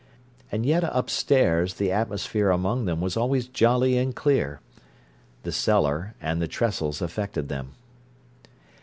And 0.51 0.65
yet 0.65 0.83
upstairs 0.83 1.75
the 1.75 1.91
atmosphere 1.91 2.49
among 2.49 2.85
them 2.85 3.01
was 3.01 3.15
always 3.15 3.45
jolly 3.47 3.99
and 3.99 4.15
clear. 4.15 4.59
The 5.43 5.51
cellar 5.51 6.15
and 6.19 6.41
the 6.41 6.47
trestles 6.47 7.03
affected 7.03 7.49
them. 7.49 7.73